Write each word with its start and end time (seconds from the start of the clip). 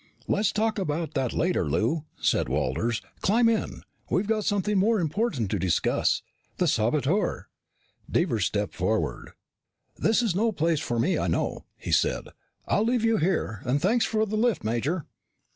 "Let's 0.27 0.51
talk 0.51 0.79
about 0.79 1.13
that 1.13 1.31
later, 1.31 1.69
Lou," 1.69 2.05
said 2.19 2.49
Walters. 2.49 3.03
"Climb 3.21 3.47
in. 3.47 3.83
We've 4.09 4.25
got 4.25 4.45
something 4.45 4.79
more 4.79 4.99
important 4.99 5.51
to 5.51 5.59
discuss. 5.59 6.23
The 6.57 6.67
saboteur." 6.67 7.45
Devers 8.09 8.45
stepped 8.45 8.73
forward. 8.73 9.33
"This 9.95 10.23
is 10.23 10.33
no 10.33 10.51
place 10.53 10.79
for 10.79 10.97
me, 10.97 11.19
I 11.19 11.27
know," 11.27 11.65
he 11.77 11.91
said. 11.91 12.29
"I'll 12.67 12.83
leave 12.83 13.05
you 13.05 13.17
here. 13.17 13.61
And 13.63 13.79
thanks 13.79 14.03
for 14.05 14.25
the 14.25 14.35
lift, 14.37 14.63
Major." 14.63 15.05